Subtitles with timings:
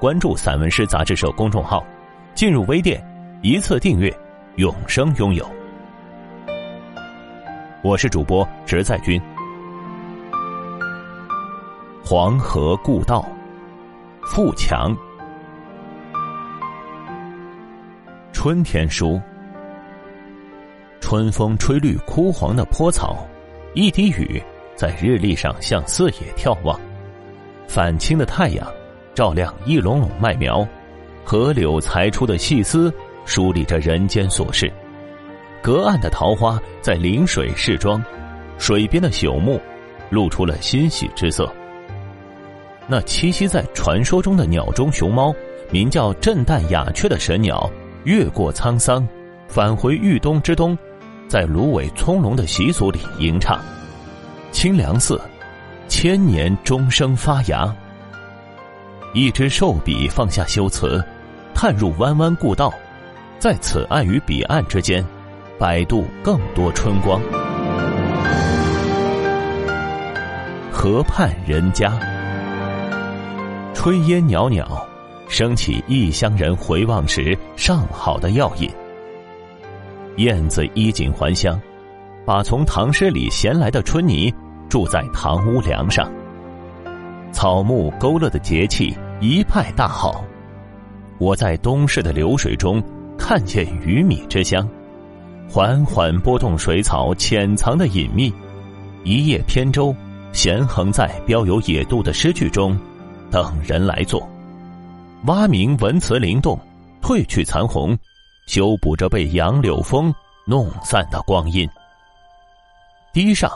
[0.00, 1.84] 关注散文诗杂志社公众号，
[2.32, 3.04] 进入微店，
[3.42, 4.16] 一次订阅，
[4.54, 5.44] 永生拥有。
[7.82, 9.20] 我是主播直在君。
[12.04, 13.28] 黄河故道，
[14.22, 14.96] 富强。
[18.32, 19.20] 春天书，
[21.00, 23.26] 春风吹绿枯黄的坡草，
[23.74, 24.40] 一滴雨
[24.76, 26.78] 在日历上向四野眺望，
[27.66, 28.64] 反清的太阳。
[29.18, 30.64] 照亮一垄垄麦苗，
[31.24, 34.72] 河柳裁出的细丝梳理着人间琐事。
[35.60, 38.00] 隔岸的桃花在临水试妆，
[38.58, 39.60] 水边的朽木
[40.08, 41.52] 露出了欣喜之色。
[42.86, 45.34] 那栖息在传说中的鸟中熊猫，
[45.72, 47.68] 名叫震旦雅雀的神鸟，
[48.04, 49.04] 越过沧桑，
[49.48, 50.78] 返回豫东之东，
[51.26, 53.60] 在芦苇葱茏的习俗里吟唱
[54.52, 55.20] ：“清凉寺，
[55.88, 57.74] 千年钟声发芽。”
[59.14, 61.02] 一支瘦笔放下修辞，
[61.54, 62.72] 探入弯弯故道，
[63.38, 65.04] 在此岸与彼岸之间，
[65.58, 67.20] 摆渡更多春光。
[70.70, 71.98] 河畔人家，
[73.74, 74.66] 炊烟袅袅，
[75.26, 78.70] 升起异乡人回望时上好的药引。
[80.16, 81.58] 燕子衣锦还乡，
[82.26, 84.32] 把从唐诗里衔来的春泥
[84.68, 86.12] 住在堂屋梁上。
[87.32, 90.24] 草木勾勒的节气一派大好，
[91.18, 92.82] 我在东市的流水中
[93.16, 94.68] 看见鱼米之乡，
[95.48, 98.32] 缓缓拨动水草潜藏的隐秘，
[99.04, 99.94] 一叶扁舟
[100.32, 102.78] 闲横在标有野渡的诗句中，
[103.30, 104.28] 等人来做。
[105.26, 106.58] 蛙鸣文词灵动，
[107.02, 107.96] 褪去残红，
[108.46, 110.12] 修补着被杨柳风
[110.46, 111.68] 弄散的光阴。
[113.12, 113.50] 堤上，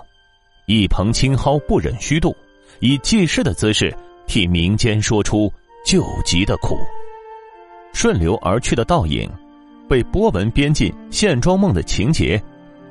[0.66, 2.34] 一蓬青蒿不忍虚度。
[2.82, 5.50] 以济世的姿势替民间说出
[5.86, 6.76] 救急的苦，
[7.92, 9.30] 顺流而去的倒影，
[9.88, 12.42] 被波纹编进线装梦的情节，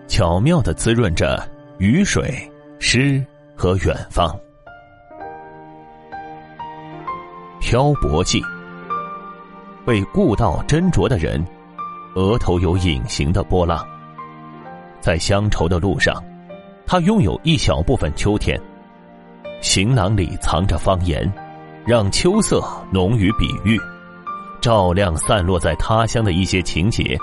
[0.07, 1.45] 巧妙的滋润着
[1.77, 3.21] 雨水、诗
[3.53, 4.33] 和远方。
[7.59, 8.41] 漂泊记，
[9.85, 11.45] 被故道斟酌的人，
[12.15, 13.85] 额头有隐形的波浪，
[15.01, 16.15] 在乡愁的路上，
[16.85, 18.57] 他拥有一小部分秋天。
[19.61, 21.31] 行囊里藏着方言，
[21.85, 23.79] 让秋色浓于比喻，
[24.59, 27.17] 照亮散落在他乡的一些情节。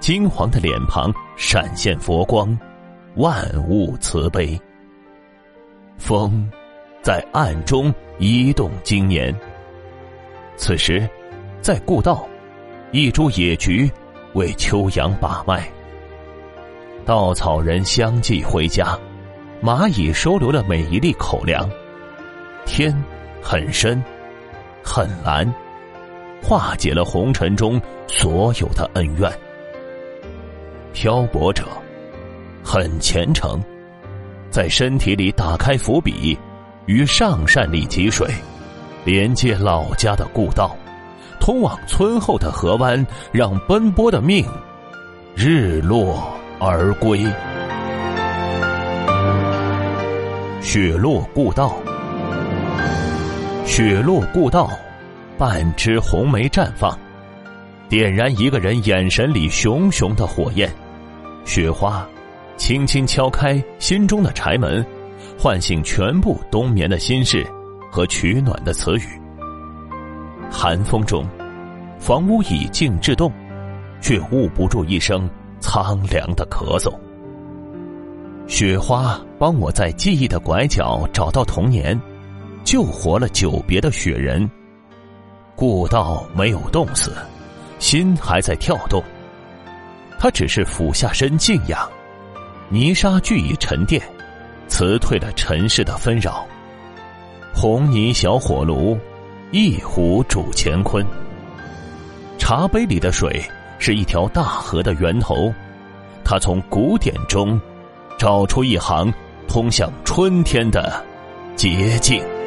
[0.00, 2.56] 金黄的脸庞闪现佛光，
[3.16, 4.58] 万物慈悲。
[5.96, 6.48] 风，
[7.02, 9.34] 在暗中移动经年。
[10.56, 11.08] 此时，
[11.60, 12.24] 在故道，
[12.92, 13.90] 一株野菊
[14.34, 15.68] 为秋阳把脉。
[17.04, 18.98] 稻草人相继回家。
[19.62, 21.68] 蚂蚁收留了每一粒口粮，
[22.64, 22.94] 天
[23.42, 24.00] 很深，
[24.84, 25.52] 很蓝，
[26.40, 29.30] 化解了红尘中所有的恩怨。
[30.92, 31.64] 漂泊者
[32.62, 33.60] 很虔诚，
[34.48, 36.38] 在身体里打开伏笔，
[36.86, 38.28] 于上善里汲水，
[39.04, 40.76] 连接老家的故道，
[41.40, 44.46] 通往村后的河湾，让奔波的命
[45.34, 47.26] 日落而归。
[50.70, 51.78] 雪落故道，
[53.64, 54.70] 雪落故道，
[55.38, 56.94] 半枝红梅绽放，
[57.88, 60.70] 点燃一个人眼神里熊熊的火焰。
[61.46, 62.06] 雪花
[62.58, 64.84] 轻轻敲开心中的柴门，
[65.38, 67.46] 唤醒全部冬眠的心事
[67.90, 69.18] 和取暖的词语。
[70.50, 71.26] 寒风中，
[71.98, 73.32] 房屋已静至冻，
[74.02, 75.26] 却捂不住一声
[75.60, 76.92] 苍凉的咳嗽。
[78.48, 82.00] 雪花帮我在记忆的拐角找到童年，
[82.64, 84.50] 救活了久别的雪人。
[85.54, 87.12] 故道没有冻死，
[87.78, 89.04] 心还在跳动。
[90.18, 91.86] 他只是俯下身静养，
[92.70, 94.02] 泥沙俱已沉淀，
[94.66, 96.46] 辞退了尘世的纷扰。
[97.54, 98.98] 红泥小火炉，
[99.52, 101.04] 一壶煮乾坤。
[102.38, 103.44] 茶杯里的水
[103.78, 105.52] 是一条大河的源头，
[106.24, 107.60] 它从古典中。
[108.18, 109.10] 找出一行
[109.46, 111.02] 通向春天的
[111.56, 112.37] 捷径。